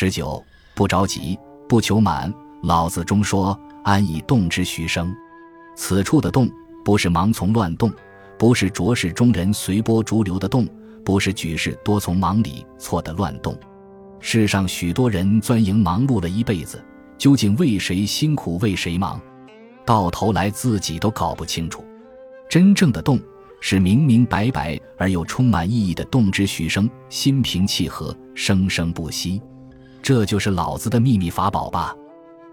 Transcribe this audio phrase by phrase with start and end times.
[0.00, 0.40] 十九，
[0.76, 1.36] 不着急，
[1.68, 2.32] 不求满。
[2.62, 5.12] 老子中说：“安以动之徐生。”
[5.74, 6.48] 此处的动，
[6.84, 7.92] 不是盲从乱动，
[8.38, 10.68] 不是浊世中人随波逐流的动，
[11.04, 13.58] 不是举世多从忙里错的乱动。
[14.20, 16.80] 世上许多人钻营忙碌了一辈子，
[17.18, 19.20] 究竟为谁辛苦为谁忙？
[19.84, 21.84] 到头来自己都搞不清楚。
[22.48, 23.18] 真正的动，
[23.60, 29.42] 是明明白白而又充满意义的动之徐生，心平气和，生生不息。
[30.08, 31.94] 这就是老子的秘密法宝吧。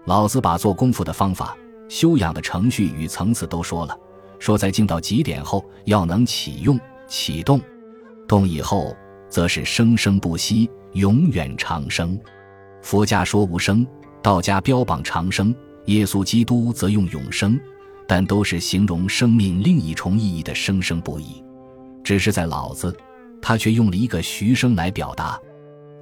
[0.04, 1.56] 老子把做功夫的方法、
[1.88, 3.98] 修养的程序与层次都说了，
[4.38, 6.78] 说在静到极点后要能启用、
[7.08, 7.58] 启动，
[8.28, 8.94] 动以后
[9.30, 12.20] 则是生生不息、永远长生。
[12.82, 13.86] 佛家说无生，
[14.20, 17.58] 道家标榜长生，耶稣基督则用永生，
[18.06, 21.42] 但都是形容生命另一重意义的生生不已。
[22.04, 22.94] 只是在老子，
[23.40, 25.40] 他却用了一个徐生来表达，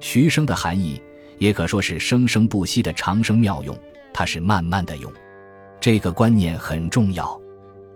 [0.01, 1.01] 徐生的含义
[1.37, 3.77] 也可说是生生不息的长生妙用。
[4.13, 5.11] 它是慢慢的用，
[5.81, 7.37] 这个观念很重要，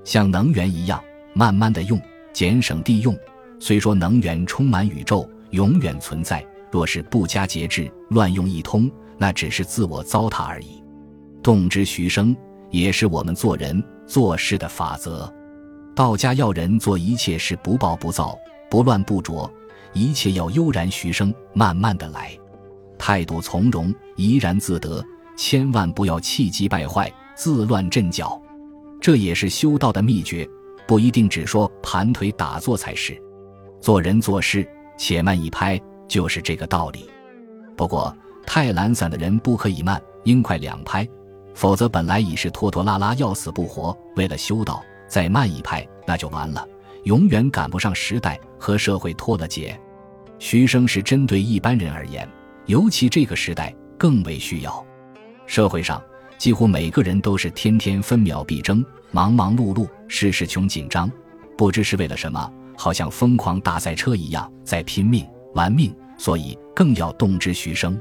[0.03, 1.01] 像能源一样
[1.33, 1.97] 慢慢的用，
[2.33, 3.17] 减省地用。
[3.57, 10.83] 虽说能源充满宇宙，永远存在，若是不加节制，乱用一通，那只是自我糟蹋而已。
[11.41, 12.35] 动之徐生，
[12.69, 15.33] 也是我们做人做事的法则。
[15.95, 18.37] 道家要人做一切事不暴不躁，
[18.69, 19.49] 不乱不浊，
[19.93, 22.37] 一切要悠然徐生，慢慢的来，
[22.99, 25.03] 态度从容，怡然自得。
[25.35, 28.39] 千万不要气急败坏、自乱阵脚，
[28.99, 30.45] 这也是修道的秘诀。
[30.85, 33.17] 不一定只说盘腿打坐才是，
[33.79, 37.09] 做人做事且慢一拍就是这个道理。
[37.77, 38.13] 不过
[38.45, 41.07] 太懒散的人不可以慢，应快两拍，
[41.53, 46.67] 否则本来已是拖拖拉拉、要死不活，为了修道再慢一拍那就完了，
[47.05, 49.79] 永远赶不上时代和社会脱了节。
[50.37, 52.27] 徐生是针对一般人而言，
[52.69, 54.85] 尤其这个时代更为需要。
[55.47, 55.99] 社会上
[56.37, 61.11] 几乎每个人都是天天分秒必争、忙忙碌碌、事事穷紧张，
[61.57, 67.99] 不知是为了什么，好像疯狂大赛车一样在拼命玩命，所以更要动之徐生。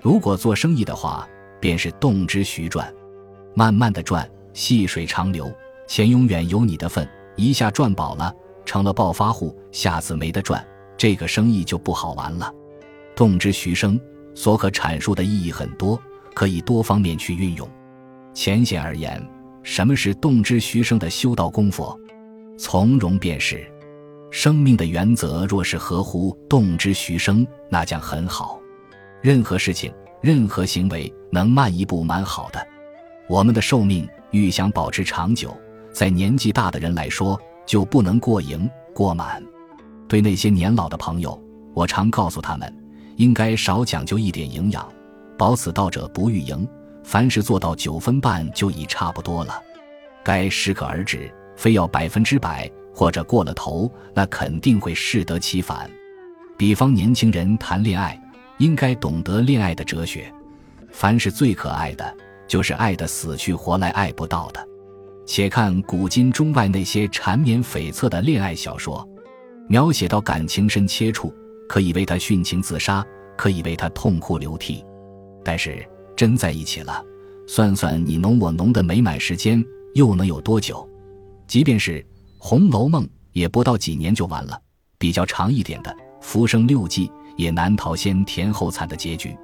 [0.00, 1.28] 如果做生意的话，
[1.60, 2.90] 便是动之徐赚，
[3.54, 5.52] 慢慢的赚，细水长流，
[5.86, 7.06] 钱永远有你的份。
[7.36, 8.34] 一下赚饱了，
[8.64, 10.66] 成了暴发户，下次没得赚，
[10.96, 12.50] 这个生意就不好玩了。
[13.18, 14.00] 动之徐生
[14.32, 16.00] 所可阐述的意义很多。
[16.34, 17.68] 可以多方面去运用。
[18.32, 19.20] 浅显而言，
[19.64, 21.98] 什么是动之徐生的修道功夫？
[22.56, 23.66] 从容便是。
[24.30, 28.60] 生命的原则若是合乎动之徐生，那将很好。
[29.20, 29.92] 任何事情、
[30.22, 32.64] 任何行为能慢一步，蛮好的。
[33.28, 35.52] 我们的寿命欲想保持长久，
[35.92, 37.36] 在年纪大的人来说，
[37.66, 39.42] 就不能过盈过满。
[40.06, 41.36] 对那些年老的朋友，
[41.74, 42.72] 我常告诉他们，
[43.18, 44.90] 应该少讲究一点营养。
[45.36, 46.66] 保此道者不欲盈，
[47.04, 49.62] 凡事做到九分半就已差不多了。
[50.24, 55.88] 该适可而止，非要百分之百或者过了头，那肯定会适得其反。
[56.56, 58.20] 比方年轻人谈恋爱，
[58.58, 60.32] 应该懂得恋爱的哲学。
[60.90, 62.16] 凡是最可爱的，
[62.48, 64.66] 就是爱的死去活来爱不到的。
[65.24, 69.06] 且看古今中外那些缠绵悱恻的恋爱小说，
[69.68, 71.32] 描写到感情深切处，
[71.68, 73.04] 可以为他殉情自杀，
[73.36, 74.84] 可以为他痛哭流涕。
[75.44, 75.86] 但是
[76.16, 77.04] 真在一起了，
[77.46, 79.62] 算算你侬我侬的美满时间
[79.94, 80.88] 又能有多久？
[81.46, 82.00] 即便是
[82.38, 84.60] 《红楼梦》，也不到几年就完了。
[84.98, 85.90] 比较长一点的
[86.20, 87.06] 《浮生六记》，
[87.36, 89.36] 也难逃先甜后惨的结局。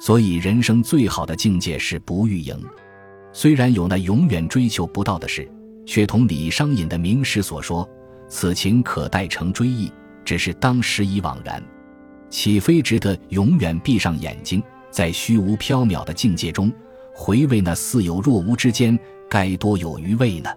[0.00, 2.60] 所以人生最好的境界是不欲赢。
[3.32, 5.48] 虽然有那永远追求不到的事，
[5.86, 7.88] 却同李商隐的名诗所说
[8.28, 9.90] ：“此情可待成追忆，
[10.28, 11.62] 只是当时已惘然。”
[12.28, 14.62] 岂非值得永远闭上眼睛？
[14.90, 16.70] 在虚无缥缈的境界中，
[17.14, 18.98] 回味那似有若无之间，
[19.30, 20.50] 该多有余味呢？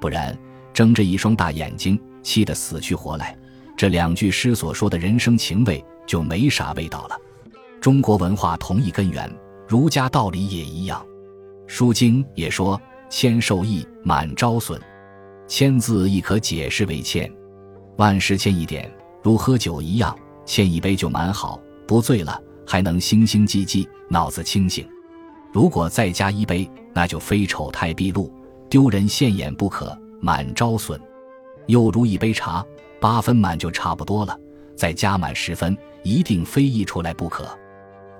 [0.00, 0.38] 不然，
[0.72, 3.36] 睁着一双大眼睛，气得死去活来，
[3.76, 7.18] 这两句诗所说的人生情味就没啥味道了。
[7.80, 9.28] 中国文化同一根源，
[9.66, 11.04] 儒家道理也一样。
[11.72, 12.80] 《书经》也说
[13.10, 14.80] ：“谦受益，满招损。”
[15.48, 17.28] 谦字亦可解释为谦，
[17.96, 18.88] 万事谦一点，
[19.22, 22.40] 如喝酒一样，欠一杯就蛮好，不醉了。
[22.66, 24.88] 还能惺惺唧唧，脑子清醒。
[25.52, 28.32] 如果再加一杯，那就非丑态毕露、
[28.68, 31.00] 丢人现眼不可，满招损。
[31.66, 32.64] 又如一杯茶，
[33.00, 34.38] 八分满就差不多了，
[34.76, 37.44] 再加满十分，一定非溢出来不可。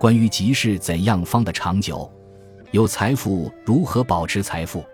[0.01, 2.11] 关于集市怎样方的长久，
[2.73, 4.85] 有财富如何保持财富，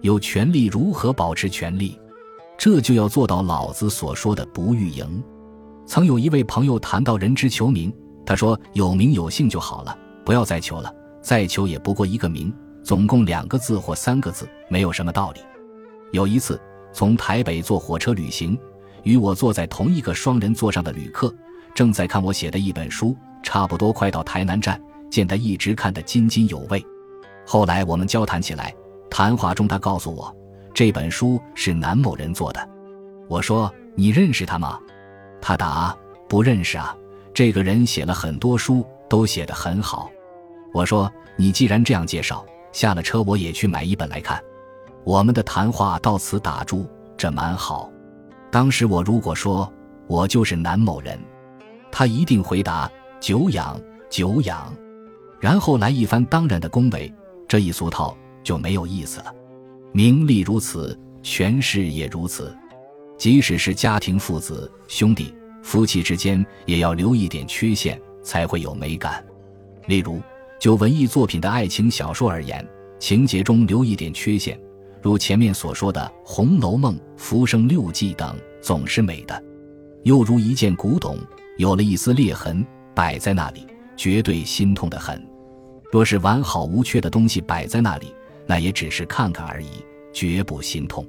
[0.00, 2.00] 有权利如何保持权利，
[2.56, 5.22] 这就要做到老子所说的不欲盈。
[5.86, 7.92] 曾有一位朋友谈到人之求名。
[8.26, 9.94] 他说：“有名有姓就好了，
[10.24, 10.90] 不要再求了，
[11.20, 12.50] 再求也不过一个名，
[12.82, 15.40] 总共两个字或三个字，没有什么道理。”
[16.10, 16.58] 有一次
[16.90, 18.58] 从台北坐火车旅行，
[19.02, 21.30] 与我坐在同一个双人座上的旅客
[21.74, 24.80] 正在看我写的一本书，差不多快到台南站，
[25.10, 26.82] 见他一直看得津津有味。
[27.46, 28.74] 后来我们交谈起来，
[29.10, 30.34] 谈话中他告诉我，
[30.72, 32.68] 这本书是南某人做的。
[33.28, 34.78] 我说：“你认识他吗？”
[35.46, 35.94] 他答
[36.26, 36.96] ：“不认识啊。”
[37.34, 40.10] 这个人写了很多书，都写得很好。
[40.72, 42.42] 我说：“你既然这样介绍，
[42.72, 44.42] 下了车我也去买一本来看。”
[45.04, 47.90] 我们的谈话到此打住，这蛮好。
[48.50, 49.70] 当时我如果说
[50.06, 51.20] 我就是南某人，
[51.92, 54.74] 他一定回答：“久仰，久仰。”
[55.38, 57.12] 然后来一番当然的恭维，
[57.46, 59.34] 这一俗套就没有意思了。
[59.92, 62.56] 名利如此，权势也如此。
[63.24, 65.34] 即使是家庭父子兄弟。
[65.62, 69.24] 夫妻之间也要留一点缺陷，才会有美感。
[69.86, 70.20] 例如，
[70.60, 72.62] 就文艺作品的爱情小说而言，
[72.98, 74.60] 情节中留一点缺陷，
[75.00, 79.34] 如前面所说的《红楼梦》《浮生六记》等，总是美的；
[80.02, 81.16] 又如一件古董，
[81.56, 82.62] 有了一丝裂痕，
[82.94, 83.66] 摆在那里，
[83.96, 85.18] 绝对心痛的很。
[85.90, 88.14] 若是完好无缺的东西摆在那里，
[88.46, 89.82] 那也只是看看而已，
[90.12, 91.08] 绝不心痛。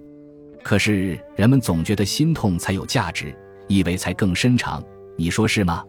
[0.66, 3.34] 可是人们总觉得心痛才有价值。
[3.68, 4.84] 意味才更深长，
[5.16, 5.84] 你说是吗？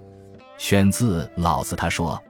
[0.59, 2.23] 选自老子，他说。